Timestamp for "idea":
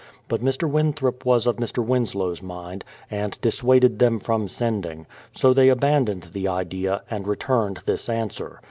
6.47-7.03